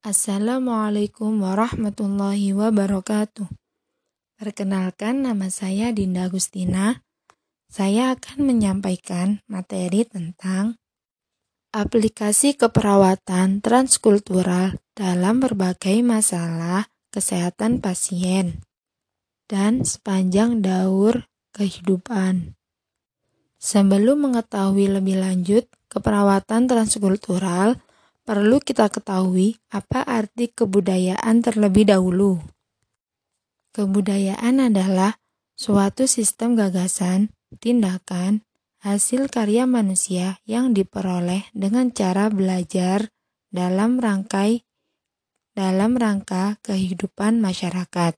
Assalamualaikum 0.00 1.44
warahmatullahi 1.44 2.56
wabarakatuh. 2.56 3.44
Perkenalkan 4.40 5.28
nama 5.28 5.52
saya 5.52 5.92
Dinda 5.92 6.24
Agustina. 6.24 7.04
Saya 7.68 8.16
akan 8.16 8.48
menyampaikan 8.48 9.44
materi 9.44 10.08
tentang 10.08 10.80
aplikasi 11.76 12.56
keperawatan 12.56 13.60
transkultural 13.60 14.80
dalam 14.96 15.44
berbagai 15.44 16.00
masalah 16.00 16.88
kesehatan 17.12 17.84
pasien 17.84 18.64
dan 19.52 19.84
sepanjang 19.84 20.64
daur 20.64 21.28
kehidupan. 21.52 22.56
Sebelum 23.60 24.32
mengetahui 24.32 24.96
lebih 24.96 25.20
lanjut 25.20 25.68
keperawatan 25.92 26.72
transkultural, 26.72 27.76
perlu 28.24 28.60
kita 28.60 28.88
ketahui 28.92 29.58
apa 29.72 30.04
arti 30.04 30.52
kebudayaan 30.52 31.42
terlebih 31.44 31.88
dahulu. 31.88 32.40
Kebudayaan 33.76 34.72
adalah 34.72 35.16
suatu 35.54 36.08
sistem 36.10 36.58
gagasan, 36.58 37.30
tindakan, 37.62 38.42
hasil 38.80 39.28
karya 39.28 39.68
manusia 39.68 40.40
yang 40.48 40.72
diperoleh 40.72 41.52
dengan 41.52 41.92
cara 41.92 42.32
belajar 42.32 43.12
dalam 43.52 44.00
rangkai 44.00 44.64
dalam 45.54 45.98
rangka 45.98 46.56
kehidupan 46.64 47.42
masyarakat. 47.42 48.16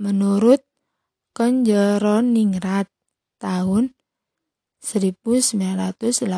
Menurut 0.00 0.64
Konjeroningrat 1.30 2.90
tahun 3.38 3.94
1986 4.82 6.32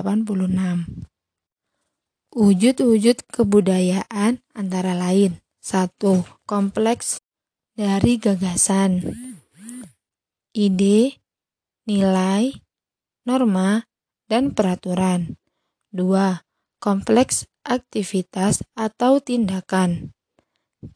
Wujud-wujud 2.32 3.28
kebudayaan 3.28 4.40
antara 4.56 4.96
lain. 4.96 5.36
satu 5.60 6.24
Kompleks 6.48 7.20
dari 7.76 8.16
gagasan, 8.16 9.04
ide, 10.56 11.22
nilai, 11.84 12.56
norma, 13.28 13.84
dan 14.32 14.56
peraturan. 14.56 15.36
dua 15.92 16.48
Kompleks 16.80 17.44
aktivitas 17.68 18.64
atau 18.74 19.20
tindakan. 19.20 20.16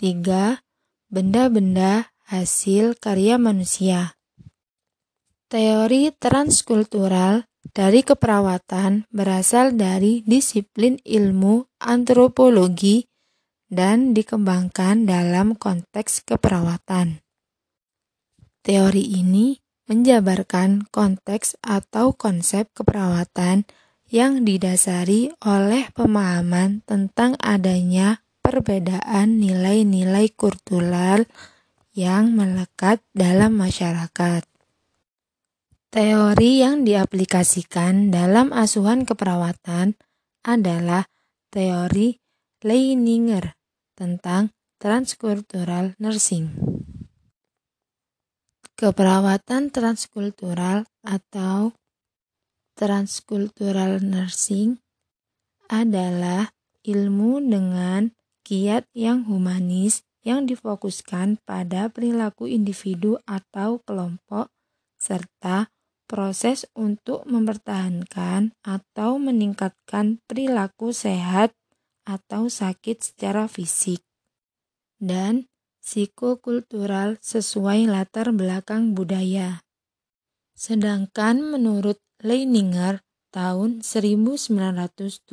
tiga 0.00 0.64
Benda-benda 1.12 2.16
hasil 2.32 2.98
karya 2.98 3.36
manusia. 3.36 4.18
Teori 5.52 6.10
transkultural 6.16 7.46
dari 7.72 8.06
keperawatan 8.06 9.08
berasal 9.10 9.74
dari 9.74 10.22
disiplin 10.22 11.00
ilmu 11.02 11.66
antropologi 11.82 13.06
dan 13.66 14.14
dikembangkan 14.14 15.08
dalam 15.08 15.58
konteks 15.58 16.22
keperawatan. 16.22 17.22
Teori 18.62 19.04
ini 19.18 19.58
menjabarkan 19.86 20.90
konteks 20.90 21.58
atau 21.62 22.14
konsep 22.14 22.66
keperawatan 22.74 23.66
yang 24.10 24.46
didasari 24.46 25.34
oleh 25.42 25.90
pemahaman 25.94 26.82
tentang 26.86 27.34
adanya 27.42 28.22
perbedaan 28.42 29.42
nilai-nilai 29.42 30.30
kultural 30.34 31.26
yang 31.94 32.34
melekat 32.34 33.02
dalam 33.14 33.58
masyarakat. 33.58 34.55
Teori 35.96 36.60
yang 36.60 36.84
diaplikasikan 36.84 38.12
dalam 38.12 38.52
asuhan 38.52 39.08
keperawatan 39.08 39.96
adalah 40.44 41.08
teori 41.48 42.20
Leininger 42.60 43.56
tentang 43.96 44.52
transkultural 44.76 45.96
nursing. 45.96 46.52
Keperawatan 48.76 49.72
transkultural 49.72 50.84
atau 51.00 51.72
transkultural 52.76 53.96
nursing 54.04 54.76
adalah 55.72 56.52
ilmu 56.84 57.40
dengan 57.40 58.12
kiat 58.44 58.84
yang 58.92 59.24
humanis 59.24 60.04
yang 60.20 60.44
difokuskan 60.44 61.40
pada 61.48 61.88
perilaku 61.88 62.44
individu 62.52 63.16
atau 63.24 63.80
kelompok 63.80 64.52
serta 65.00 65.72
proses 66.06 66.64
untuk 66.72 67.26
mempertahankan 67.26 68.54
atau 68.62 69.18
meningkatkan 69.18 70.22
perilaku 70.30 70.94
sehat 70.94 71.52
atau 72.06 72.46
sakit 72.46 73.02
secara 73.02 73.50
fisik 73.50 74.06
dan 75.02 75.50
psikokultural 75.82 77.18
sesuai 77.22 77.90
latar 77.90 78.30
belakang 78.34 78.94
budaya. 78.94 79.62
Sedangkan 80.56 81.44
menurut 81.44 82.00
Leininger 82.24 83.04
tahun 83.28 83.84
1978, 83.84 85.28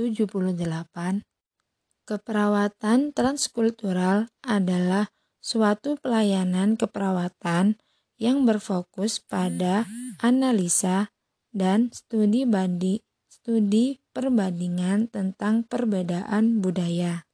keperawatan 2.03 2.99
transkultural 3.15 4.27
adalah 4.43 5.07
suatu 5.39 5.95
pelayanan 5.95 6.75
keperawatan 6.75 7.79
yang 8.23 8.47
berfokus 8.47 9.19
pada 9.19 9.83
analisa 10.23 11.11
dan 11.51 11.91
studi 11.91 12.47
bandi, 12.47 13.03
studi 13.27 13.99
perbandingan 14.15 15.11
tentang 15.11 15.67
perbedaan 15.67 16.63
budaya. 16.63 17.27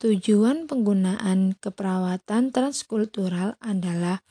Tujuan 0.00 0.64
penggunaan 0.64 1.60
keperawatan 1.60 2.56
transkultural 2.56 3.60
adalah 3.60 4.24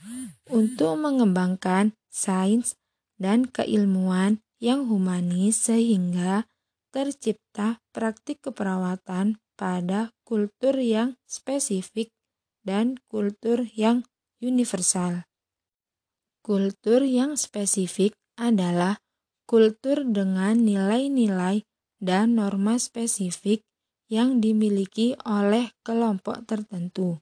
untuk 0.50 0.97
mengembangkan 0.97 1.94
sains 2.09 2.73
dan 3.22 3.46
keilmuan 3.46 4.41
yang 4.57 4.90
humanis 4.90 5.69
sehingga 5.69 6.50
tercipta 6.90 7.85
praktik 7.94 8.41
keperawatan 8.41 9.38
pada 9.53 10.09
kultur 10.25 10.73
yang 10.81 11.22
spesifik 11.29 12.09
dan 12.66 12.97
kultur 13.06 13.69
yang 13.78 14.09
universal. 14.39 15.27
Kultur 16.39 17.03
yang 17.03 17.35
spesifik 17.35 18.16
adalah 18.39 19.03
kultur 19.45 20.07
dengan 20.07 20.63
nilai-nilai 20.63 21.67
dan 22.00 22.39
norma 22.39 22.79
spesifik 22.79 23.61
yang 24.09 24.41
dimiliki 24.41 25.13
oleh 25.28 25.69
kelompok 25.85 26.47
tertentu. 26.47 27.22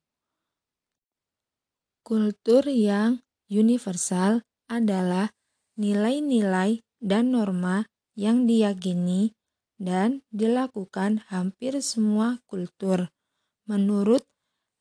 Kultur 2.06 2.64
yang 2.72 3.20
universal 3.52 4.48
adalah 4.72 5.36
nilai-nilai 5.76 6.80
dan 7.04 7.36
norma 7.36 7.84
yang 8.16 8.48
diyakini 8.48 9.36
dan 9.76 10.24
dilakukan 10.32 11.28
hampir 11.28 11.78
semua 11.84 12.40
kultur. 12.48 13.12
Menurut 13.68 14.24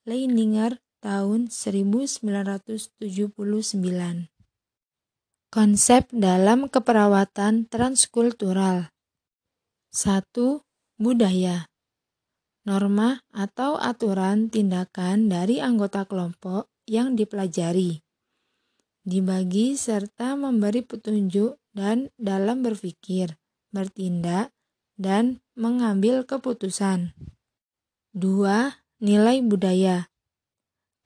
Leininger 0.07 0.79
tahun 1.03 1.53
1979. 1.53 3.01
Konsep 5.49 6.03
dalam 6.13 6.69
keperawatan 6.69 7.69
transkultural 7.71 8.93
1. 9.95 10.33
Budaya 10.97 11.69
Norma 12.67 13.23
atau 13.31 13.79
aturan 13.79 14.49
tindakan 14.51 15.29
dari 15.29 15.63
anggota 15.63 16.09
kelompok 16.09 16.73
yang 16.89 17.15
dipelajari 17.15 18.07
dibagi 19.07 19.79
serta 19.79 20.35
memberi 20.35 20.83
petunjuk 20.83 21.63
dan 21.71 22.11
dalam 22.19 22.67
berpikir, 22.67 23.39
bertindak, 23.71 24.51
dan 24.99 25.39
mengambil 25.55 26.27
keputusan. 26.27 27.15
2. 28.19 28.75
Nilai 28.97 29.45
budaya 29.47 30.11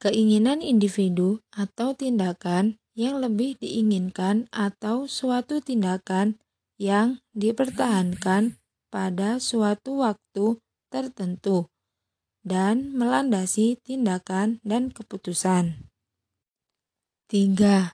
keinginan 0.01 0.65
individu 0.65 1.45
atau 1.53 1.93
tindakan 1.93 2.81
yang 2.97 3.21
lebih 3.21 3.55
diinginkan 3.61 4.49
atau 4.49 5.05
suatu 5.05 5.61
tindakan 5.61 6.41
yang 6.81 7.21
dipertahankan 7.37 8.57
pada 8.89 9.37
suatu 9.37 10.01
waktu 10.01 10.57
tertentu 10.89 11.69
dan 12.41 12.91
melandasi 12.97 13.77
tindakan 13.85 14.57
dan 14.65 14.89
keputusan. 14.89 15.85
3. 17.29 17.93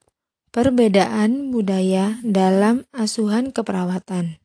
Perbedaan 0.50 1.54
budaya 1.54 2.18
dalam 2.24 2.88
asuhan 2.96 3.54
keperawatan 3.54 4.42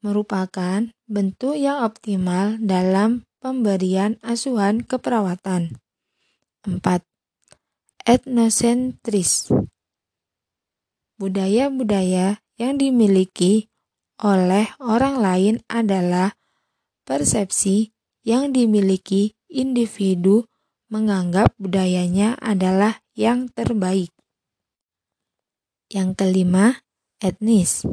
merupakan 0.00 0.88
bentuk 1.04 1.60
yang 1.60 1.84
optimal 1.84 2.56
dalam 2.56 3.28
pemberian 3.40 4.20
asuhan 4.20 4.84
keperawatan. 4.84 5.80
4. 6.68 6.84
Etnosentris 8.04 9.48
Budaya-budaya 11.16 12.44
yang 12.60 12.76
dimiliki 12.76 13.72
oleh 14.20 14.68
orang 14.76 15.16
lain 15.24 15.54
adalah 15.72 16.36
persepsi 17.08 17.96
yang 18.20 18.52
dimiliki 18.52 19.32
individu 19.48 20.44
menganggap 20.92 21.56
budayanya 21.56 22.36
adalah 22.36 23.00
yang 23.16 23.48
terbaik. 23.48 24.12
Yang 25.88 26.20
kelima, 26.20 26.84
etnis. 27.24 27.88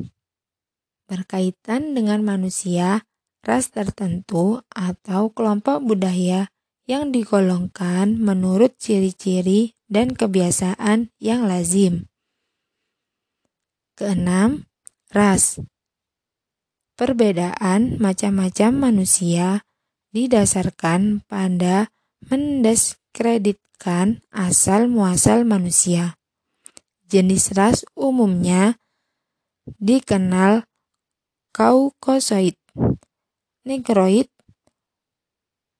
Berkaitan 1.08 1.96
dengan 1.96 2.20
manusia, 2.28 3.08
ras 3.48 3.72
tertentu 3.72 4.60
atau 4.76 5.32
kelompok 5.32 5.80
budaya 5.80 6.52
yang 6.84 7.16
digolongkan 7.16 8.20
menurut 8.20 8.76
ciri-ciri 8.76 9.80
dan 9.88 10.12
kebiasaan 10.12 11.16
yang 11.24 11.48
lazim. 11.48 12.12
Keenam, 13.96 14.68
ras. 15.16 15.64
Perbedaan 17.00 17.96
macam-macam 18.04 18.92
manusia 18.92 19.64
didasarkan 20.12 21.24
pada 21.24 21.88
mendiskreditkan 22.28 24.22
asal-muasal 24.34 25.48
manusia. 25.48 26.20
Jenis 27.08 27.56
ras 27.56 27.88
umumnya 27.96 28.76
dikenal 29.80 30.68
Kaukosoid, 31.56 32.54
Negroid, 33.68 34.32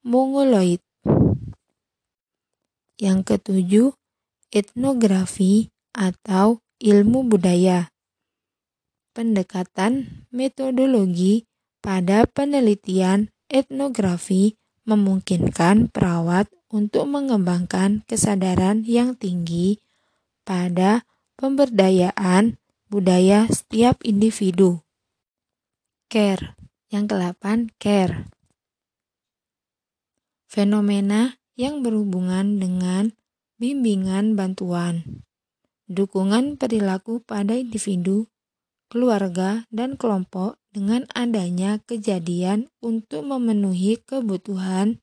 Mongoloid. 0.04 0.84
Yang 3.00 3.20
ketujuh, 3.24 3.96
etnografi 4.52 5.72
atau 5.96 6.60
ilmu 6.84 7.32
budaya. 7.32 7.96
Pendekatan 9.16 10.28
metodologi 10.36 11.48
pada 11.80 12.28
penelitian 12.28 13.32
etnografi 13.48 14.60
memungkinkan 14.84 15.88
perawat 15.88 16.52
untuk 16.68 17.08
mengembangkan 17.08 18.04
kesadaran 18.04 18.84
yang 18.84 19.16
tinggi 19.16 19.80
pada 20.44 21.08
pemberdayaan 21.40 22.60
budaya 22.92 23.48
setiap 23.48 24.04
individu. 24.04 24.84
Care. 26.12 26.57
Yang 26.88 27.16
ke-8, 27.16 27.44
care. 27.78 28.32
Fenomena 30.48 31.36
yang 31.60 31.84
berhubungan 31.84 32.64
dengan 32.64 33.12
bimbingan 33.60 34.40
bantuan, 34.40 35.26
dukungan 35.92 36.56
perilaku 36.56 37.20
pada 37.20 37.60
individu, 37.60 38.32
keluarga, 38.88 39.68
dan 39.68 40.00
kelompok 40.00 40.56
dengan 40.72 41.04
adanya 41.12 41.82
kejadian 41.84 42.72
untuk 42.80 43.26
memenuhi 43.28 44.00
kebutuhan 44.00 45.02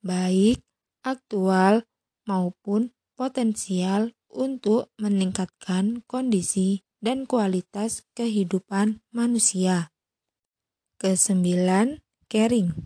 baik 0.00 0.64
aktual 1.04 1.84
maupun 2.24 2.96
potensial 3.14 4.16
untuk 4.32 4.88
meningkatkan 4.96 6.00
kondisi 6.08 6.80
dan 7.04 7.28
kualitas 7.28 8.08
kehidupan 8.16 9.04
manusia. 9.12 9.92
Kesembilan, 11.00 12.04
caring. 12.28 12.76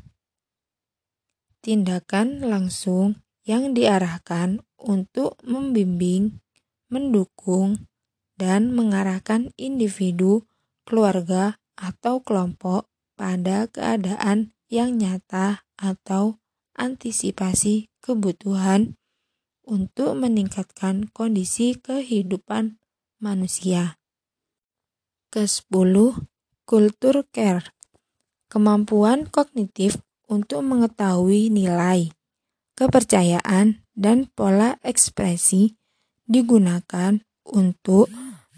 Tindakan 1.58 2.46
langsung 2.46 3.26
yang 3.42 3.74
diarahkan 3.74 4.62
untuk 4.78 5.34
membimbing, 5.42 6.38
mendukung, 6.86 7.90
dan 8.38 8.70
mengarahkan 8.70 9.50
individu, 9.58 10.46
keluarga, 10.86 11.58
atau 11.74 12.22
kelompok 12.22 12.86
pada 13.18 13.66
keadaan 13.66 14.54
yang 14.70 14.94
nyata 14.94 15.66
atau 15.74 16.38
antisipasi 16.78 17.90
kebutuhan 17.98 18.94
untuk 19.66 20.14
meningkatkan 20.14 21.10
kondisi 21.10 21.74
kehidupan 21.82 22.78
manusia. 23.18 23.98
Ke-10. 25.34 26.14
Kultur 26.62 27.26
care. 27.34 27.74
Kemampuan 28.54 29.26
kognitif 29.26 29.98
untuk 30.30 30.62
mengetahui 30.62 31.50
nilai, 31.50 32.14
kepercayaan, 32.78 33.82
dan 33.98 34.30
pola 34.30 34.78
ekspresi 34.86 35.74
digunakan 36.30 37.18
untuk 37.42 38.06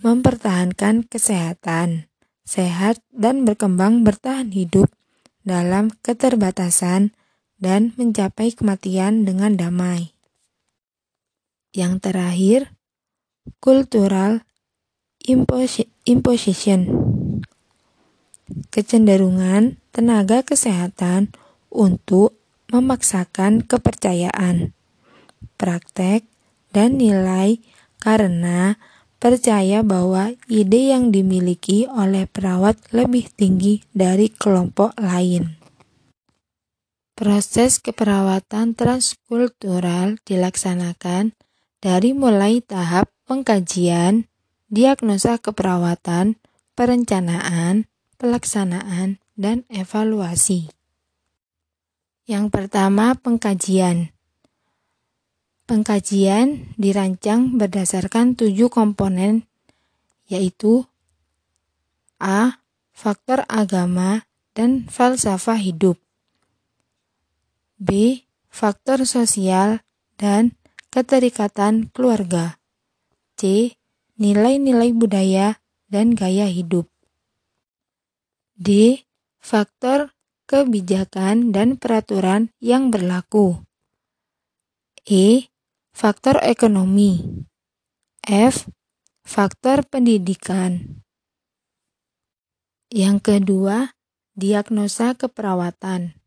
mempertahankan 0.05 1.09
kesehatan 1.09 2.13
sehat 2.47 3.03
dan 3.11 3.43
berkembang 3.43 4.07
bertahan 4.07 4.55
hidup 4.55 4.87
dalam 5.43 5.91
keterbatasan 6.05 7.11
dan 7.59 7.91
mencapai 7.99 8.55
kematian 8.55 9.27
dengan 9.27 9.59
damai. 9.59 10.15
Yang 11.75 11.95
terakhir, 12.09 12.61
cultural 13.59 14.47
imposition. 16.07 16.81
Kecenderungan 18.71 19.83
tenaga 19.97 20.45
kesehatan 20.45 21.33
untuk 21.73 22.37
memaksakan 22.69 23.65
kepercayaan, 23.65 24.77
praktek, 25.57 26.29
dan 26.77 27.01
nilai 27.01 27.65
karena 27.97 28.77
percaya 29.17 29.81
bahwa 29.81 30.37
ide 30.53 30.93
yang 30.93 31.09
dimiliki 31.09 31.89
oleh 31.89 32.29
perawat 32.29 32.77
lebih 32.93 33.33
tinggi 33.33 33.81
dari 33.97 34.29
kelompok 34.29 34.93
lain. 35.01 35.57
Proses 37.17 37.81
keperawatan 37.81 38.77
transkultural 38.77 40.21
dilaksanakan 40.29 41.33
dari 41.81 42.13
mulai 42.13 42.61
tahap 42.61 43.09
pengkajian, 43.25 44.29
diagnosa 44.69 45.41
keperawatan, 45.41 46.37
perencanaan, 46.77 47.89
pelaksanaan, 48.21 49.17
dan 49.37 49.69
evaluasi. 49.71 50.73
Yang 52.27 52.51
pertama, 52.51 53.15
pengkajian. 53.15 54.11
Pengkajian 55.71 56.75
dirancang 56.75 57.55
berdasarkan 57.55 58.35
tujuh 58.35 58.67
komponen, 58.67 59.47
yaitu 60.27 60.89
A. 62.19 62.59
Faktor 62.97 63.45
agama 63.53 64.25
dan 64.57 64.89
falsafah 64.89 65.61
hidup 65.61 66.01
B. 67.77 68.25
Faktor 68.49 69.05
sosial 69.05 69.85
dan 70.17 70.57
keterikatan 70.89 71.93
keluarga 71.93 72.57
C. 73.37 73.77
Nilai-nilai 74.17 74.97
budaya 74.97 75.61
dan 75.93 76.17
gaya 76.17 76.49
hidup 76.49 76.89
D. 78.57 79.05
Faktor 79.47 80.11
kebijakan 80.51 81.55
dan 81.55 81.79
peraturan 81.79 82.51
yang 82.59 82.91
berlaku 82.91 83.63
E 85.07 85.47
faktor 85.95 86.43
ekonomi. 86.43 87.47
F. 88.27 88.67
Faktor 89.23 89.87
pendidikan. 89.87 90.99
Yang 92.91 93.19
kedua, 93.23 93.95
diagnosa 94.35 95.15
keperawatan. 95.15 96.19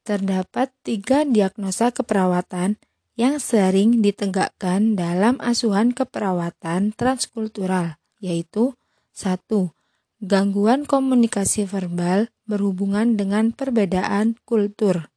Terdapat 0.00 0.72
tiga 0.80 1.28
diagnosa 1.28 1.92
keperawatan 1.92 2.80
yang 3.20 3.36
sering 3.36 4.00
ditegakkan 4.00 4.96
dalam 4.96 5.36
asuhan 5.44 5.92
keperawatan 5.92 6.96
transkultural, 6.96 8.00
yaitu 8.16 8.72
satu, 9.12 9.76
Gangguan 10.18 10.82
komunikasi 10.82 11.62
verbal 11.62 12.26
berhubungan 12.42 13.14
dengan 13.14 13.54
perbedaan 13.54 14.34
kultur. 14.42 15.14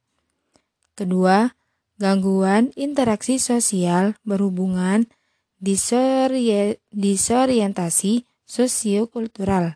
Kedua, 0.94 1.58
gangguan 1.98 2.70
interaksi 2.78 3.42
sosial 3.42 4.14
berhubungan 4.22 5.10
disorientasi 5.58 8.30
sosiokultural. 8.46 9.74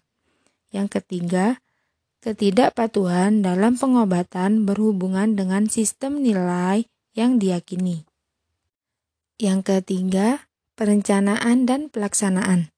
Yang 0.71 1.02
ketiga, 1.02 1.59
ketidakpatuhan 2.23 3.42
dalam 3.42 3.75
pengobatan 3.75 4.62
berhubungan 4.62 5.35
dengan 5.35 5.66
sistem 5.66 6.23
nilai 6.23 6.87
yang 7.18 7.42
diyakini. 7.42 8.06
Yang 9.42 9.75
ketiga, 9.75 10.47
perencanaan 10.78 11.66
dan 11.66 11.90
pelaksanaan. 11.90 12.71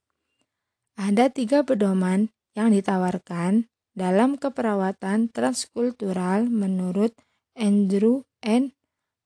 Ada 0.96 1.28
tiga 1.28 1.60
pedoman 1.60 2.32
yang 2.56 2.72
ditawarkan 2.72 3.68
dalam 3.98 4.38
keperawatan 4.38 5.34
transkultural 5.34 6.46
menurut 6.46 7.12
Andrew 7.58 8.22
N. 8.46 8.70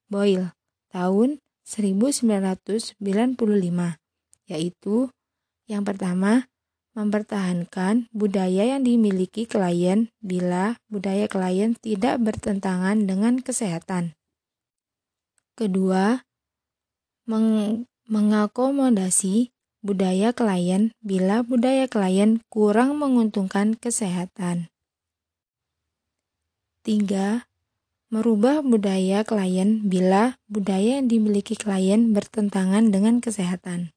Boyle 0.08 0.56
tahun 0.88 1.42
1995 1.68 2.96
yaitu 4.50 4.96
yang 5.70 5.84
pertama 5.86 6.48
mempertahankan 6.92 8.12
budaya 8.12 8.76
yang 8.76 8.84
dimiliki 8.84 9.48
klien 9.48 10.12
bila 10.20 10.76
budaya 10.92 11.24
klien 11.24 11.72
tidak 11.80 12.20
bertentangan 12.20 13.08
dengan 13.08 13.40
kesehatan. 13.40 14.12
Kedua, 15.56 16.20
meng 17.24 17.84
mengakomodasi 18.12 19.51
budaya 19.82 20.30
klien 20.30 20.94
bila 21.02 21.42
budaya 21.42 21.90
klien 21.90 22.38
kurang 22.48 22.96
menguntungkan 22.96 23.74
kesehatan. 23.74 24.70
Tiga, 26.86 27.46
merubah 28.10 28.62
budaya 28.62 29.26
klien 29.26 29.82
bila 29.86 30.38
budaya 30.46 31.02
yang 31.02 31.10
dimiliki 31.10 31.58
klien 31.58 32.14
bertentangan 32.14 32.94
dengan 32.94 33.18
kesehatan. 33.18 33.90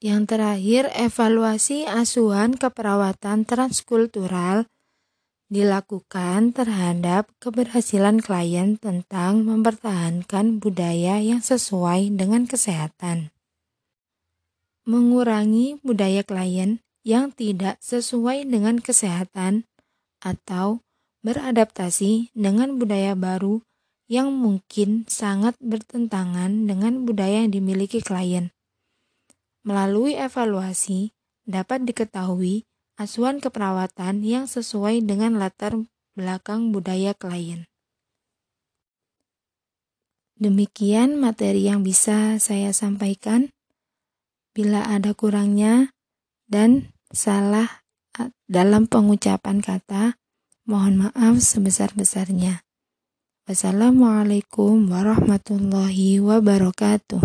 Yang 0.00 0.22
terakhir, 0.32 0.82
evaluasi 0.96 1.84
asuhan 1.84 2.56
keperawatan 2.56 3.44
transkultural 3.44 4.64
dilakukan 5.50 6.54
terhadap 6.54 7.28
keberhasilan 7.42 8.22
klien 8.22 8.78
tentang 8.78 9.42
mempertahankan 9.44 10.62
budaya 10.62 11.18
yang 11.18 11.42
sesuai 11.42 12.14
dengan 12.14 12.46
kesehatan. 12.46 13.34
Mengurangi 14.88 15.80
budaya 15.84 16.24
klien 16.24 16.80
yang 17.04 17.32
tidak 17.32 17.80
sesuai 17.84 18.48
dengan 18.48 18.80
kesehatan 18.80 19.68
atau 20.20 20.84
beradaptasi 21.20 22.32
dengan 22.32 22.80
budaya 22.80 23.12
baru 23.16 23.60
yang 24.10 24.32
mungkin 24.32 25.04
sangat 25.06 25.54
bertentangan 25.60 26.66
dengan 26.66 27.04
budaya 27.04 27.44
yang 27.44 27.52
dimiliki 27.52 28.00
klien 28.02 28.50
Melalui 29.60 30.16
evaluasi, 30.16 31.12
dapat 31.44 31.84
diketahui 31.84 32.64
asuhan 32.96 33.44
keperawatan 33.44 34.24
yang 34.24 34.48
sesuai 34.48 35.04
dengan 35.04 35.36
latar 35.36 35.76
belakang 36.16 36.72
budaya 36.72 37.12
klien. 37.12 37.68
Demikian 40.40 41.20
materi 41.20 41.68
yang 41.68 41.84
bisa 41.84 42.40
saya 42.40 42.72
sampaikan. 42.72 43.52
Bila 44.50 44.90
ada 44.90 45.14
kurangnya 45.14 45.94
dan 46.50 46.90
salah 47.14 47.86
dalam 48.50 48.90
pengucapan 48.90 49.62
kata, 49.62 50.18
mohon 50.66 51.06
maaf 51.06 51.38
sebesar-besarnya. 51.38 52.66
Wassalamualaikum 53.46 54.90
warahmatullahi 54.90 56.18
wabarakatuh. 56.18 57.22